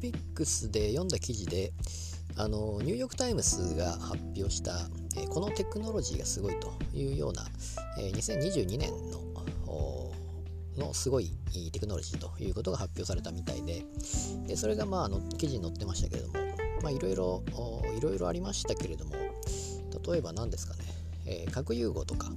[0.00, 1.72] ビックスで読んだ記事で
[2.36, 4.72] あのニューヨーク・タイムズが発表した、
[5.16, 7.44] えー、このテクノロジーがすごいというような、
[7.98, 9.30] えー、2022年の
[10.80, 11.30] のすごい
[11.72, 13.84] テクノロジーということが発表されたみたいで
[14.46, 16.34] でそれがまああの記事に載ってましたけれども
[16.82, 17.42] まあいろいろ
[17.96, 19.12] いろいろありましたけれども
[20.12, 20.80] 例えば何ですかね、
[21.26, 22.30] えー、核融合とか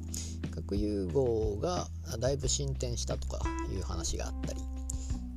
[0.53, 1.87] 核融合が
[2.19, 3.39] だいぶ進展したとか
[3.71, 4.61] いう話があったり、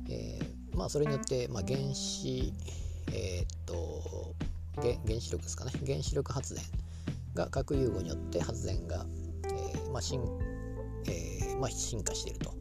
[0.09, 0.46] えー、
[0.77, 2.53] まあそれによって、まあ、原子
[3.11, 4.35] えー、っと
[4.75, 5.71] 原子力ですかね。
[5.85, 6.63] 原子力発電
[7.33, 9.05] が核融合によって発電が、
[9.45, 10.21] えーまあ進
[11.07, 12.53] えーまあ、進化していると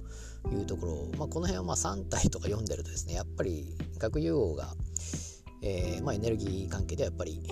[0.51, 4.75] いうところ、まあ、この辺はまあ3体とか読んでるとですねやっぱり核融合が、
[5.63, 7.43] えーまあ、エネルギー関係ではやっぱり、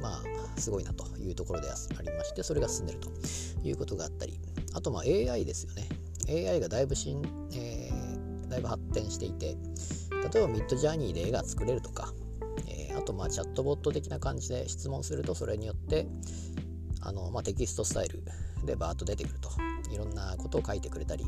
[0.00, 0.22] ま
[0.56, 3.10] あ、すごいなというところでありましてそれが進んでると
[3.62, 4.40] いうことがあったり。
[4.72, 5.88] あとまあ AI ですよね。
[6.28, 7.22] AI がだいぶしん、
[7.52, 7.69] え
[8.90, 9.56] 発展していて
[10.32, 12.12] 例えばミッドジャーニーで絵が作れるとか、
[12.66, 16.06] えー、あとまあチャットボット的な感じで質問するとそれによって
[17.00, 18.22] あの、まあ、テキストスタイル
[18.64, 19.50] でバーッと出てくると
[19.90, 21.24] いろんなことを書いてくれたり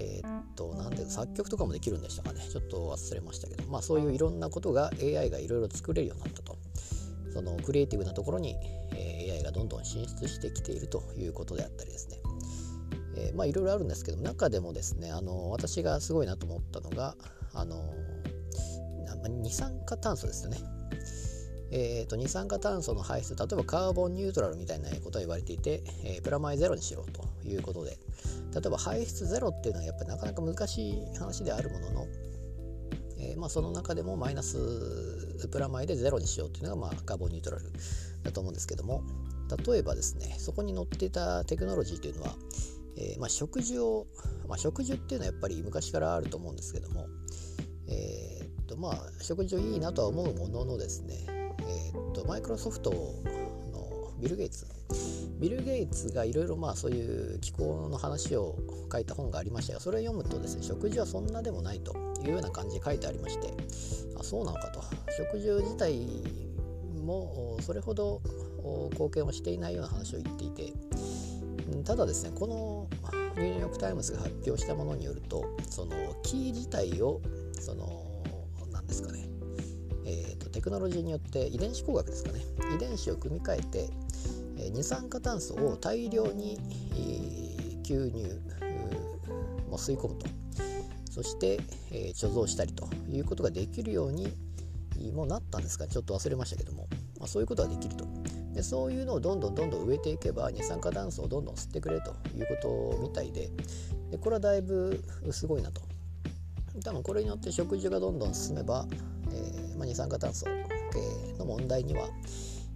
[0.00, 2.40] えー、っと、なんで作曲とかもできるんでしたかね。
[2.48, 6.56] ちょっと忘れましたけど、まあそういういろんなことが AI がいろいろ作れるようになったと。
[7.32, 8.54] そのクリエイティブなところに、
[8.94, 12.18] え、AI がどんどん進出してきているということであったりですね。
[13.18, 17.16] えー、まあいろいろあるんですけど、中でもですね、あの私がすごいなと思ったのが、
[17.52, 17.82] あの
[19.28, 20.58] 二酸化炭素ですよね。
[21.70, 27.98] えーと、二酸化炭素の排出例えばカーボンニュートラルみたいなことは言われていて、えー、プラマイゼロにしろということで
[28.54, 32.06] 例えば排出ゼロっていうのはやっぱりなかなか難しい話であるものの、
[33.18, 34.56] えー、まあ、その中でもマイナス
[35.52, 37.64] プラマイでゼロにしようっていうのが、まあ、カーボンニュートラル
[38.22, 39.02] だと思うんですけども
[39.66, 42.34] 例えばですねそこに載っていたテクノロジーというのは、
[43.00, 44.06] えー、まあ、植樹を、
[44.48, 47.06] まあ、植樹っていうのはやっぱり昔からあると思うんですけども、
[47.88, 54.66] えー、っとまあ植樹いいなとは思うもののですねえ、っとマイクロソフトのビル・ゲイツ
[55.38, 58.56] ビル・ゲイツがいろいろまあそういう気候の話を
[58.92, 63.52] 書いた本がありましたがそれを読むとですね食事はそんなでもないというような感じで書いてありまして
[64.18, 64.82] あそうなのかと。
[65.16, 65.98] 食事自体
[67.04, 68.20] もそれほど
[68.92, 70.72] 貢献をしていないような話を言っていて
[71.84, 72.88] ただですねこの
[73.36, 77.20] ニューヨーク・タイムズが発表したものによるとその木自体を
[77.60, 78.04] その
[78.72, 79.28] 何ですかね
[80.10, 82.40] えーと、テクノロジーによって遺伝子工学ですかね
[82.74, 83.90] 遺伝子を組み替えて、
[84.56, 86.58] え二酸化炭素を大量に、
[87.82, 88.40] 吸入
[89.68, 90.26] も吸い込むと。
[91.10, 91.58] そして、
[91.90, 94.32] えー、貯蔵したりということができるように
[95.12, 96.86] もうなったんですかちょっと忘れましたけども、
[97.18, 98.06] まあ、そういうことができると。
[98.58, 103.50] でそういうのをどんどんどんどん植えていけば二酸化炭素をどんどん吸ってくれということみたいで
[104.10, 105.80] でこれはだいぶすごいなと。
[106.84, 108.86] 多分これによって食事がどんどん進めば
[109.30, 112.08] えー、まあ、二酸化炭素系の問題には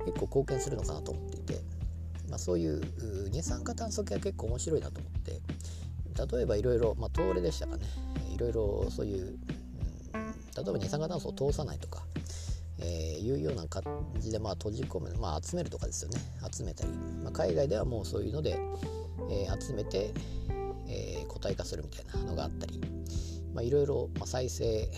[0.05, 1.55] 結構貢献するのかなと思っていて、
[2.29, 2.81] まあ、そういう
[3.31, 5.41] 二酸化炭素系は結構面白いなと思って
[6.37, 7.87] 例えばいろいろ、まあ、東レでしたかね。
[8.33, 9.39] いろいろそういう、
[10.13, 12.05] 例えば二酸化炭素を通さないとか、
[12.83, 13.83] えー、いうような感
[14.19, 16.21] じでまあ閉じ込め、まあ、集めるとかですよね。
[16.53, 18.59] 集めたり、まあ、海外ではもうそういうので、
[19.31, 20.13] えー、集めて、
[20.89, 22.81] えー、固体化するみたいなのがあったり、
[23.55, 24.91] まあ、いろいろ、まあ、再生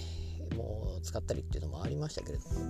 [0.56, 2.60] も使ったりっていうのもありましたけれども、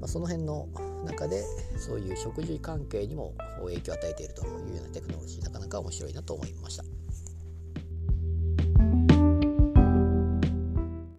[0.00, 0.68] まあ、その辺の
[1.04, 1.44] 中で
[1.78, 6.84] そういう食事関係にも影響を与えているというようなテクノロジーなかなか面白いなと思いました。